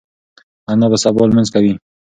[0.71, 1.73] انا به سبا بیا لمونځ کوي.